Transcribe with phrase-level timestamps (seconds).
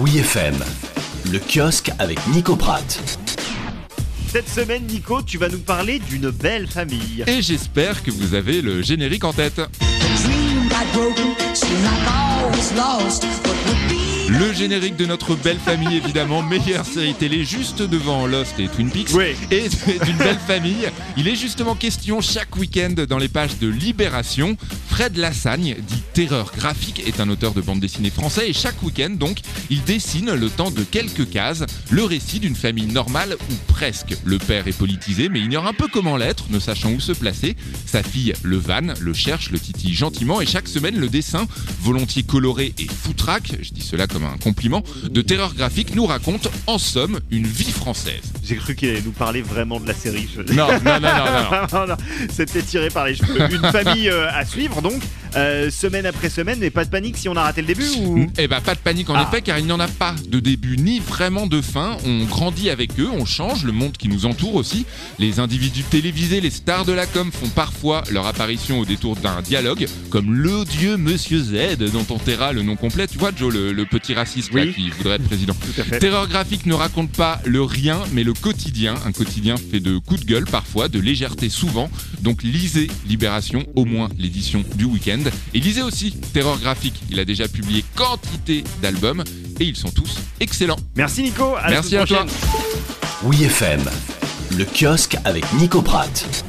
[0.00, 0.54] Oui FM,
[1.32, 3.18] le kiosque avec Nico Pratt.
[4.28, 7.24] Cette semaine, Nico, tu vas nous parler d'une belle famille.
[7.26, 9.60] Et j'espère que vous avez le générique en tête.
[14.30, 18.90] Le générique de notre belle famille, évidemment, meilleure série télé, juste devant Lost et Twin
[18.90, 19.14] Peaks.
[19.14, 19.34] Oui.
[19.50, 19.70] Et
[20.04, 20.86] d'une belle famille.
[21.16, 24.58] Il est justement question chaque week-end dans les pages de Libération.
[24.90, 29.10] Fred Lassagne, dit Terreur graphique, est un auteur de bande dessinée français et chaque week-end,
[29.10, 29.38] donc,
[29.70, 34.14] il dessine le temps de quelques cases le récit d'une famille normale ou presque.
[34.24, 37.56] Le père est politisé, mais ignore un peu comment l'être, ne sachant où se placer.
[37.86, 41.46] Sa fille le vanne, le cherche, le titille gentiment et chaque semaine, le dessin,
[41.80, 46.48] volontiers coloré et foutraque, je dis cela comme un compliment, de terreur graphique nous raconte
[46.66, 48.22] en somme une vie française.
[48.44, 50.28] J'ai cru qu'il allait nous parler vraiment de la série.
[50.34, 51.50] Je- Non, non, non, non, non.
[51.72, 51.80] non.
[51.80, 51.96] Non, non,
[52.30, 53.40] C'était tiré par les cheveux.
[53.54, 55.02] Une famille euh, à suivre donc,
[55.38, 58.26] euh, semaine après semaine, mais pas de panique si on a raté le début ou.
[58.38, 59.28] Eh ben pas de panique en Ah.
[59.30, 61.96] effet car il n'y en a pas de début ni vraiment de fin.
[62.04, 64.84] On grandit avec eux, on change le monde qui nous entoure aussi.
[65.18, 69.40] Les individus télévisés, les stars de la com font parfois leur apparition au détour d'un
[69.42, 73.06] dialogue, comme l'odieux Monsieur Z dont on taira le nom complet.
[73.06, 75.54] Tu vois Joe, le, le petit raciste là, qui voudrait être président.
[76.00, 78.94] Terreur graphique ne raconte pas le rien, mais le quotidien.
[79.06, 81.90] Un quotidien fait de coups de gueule parfois, de légèreté souvent.
[82.22, 85.18] Donc lisez Libération, au moins l'édition du week-end.
[85.54, 87.00] Et lisez aussi Terreur graphique.
[87.10, 89.24] Il a déjà publié quantité d'albums
[89.60, 90.78] et ils sont tous excellents.
[90.96, 91.54] Merci Nico.
[91.56, 92.24] À la Merci à toi.
[92.24, 92.38] prochaine.
[93.24, 93.82] Oui FM,
[94.56, 96.44] le kiosque avec Nico Pratt.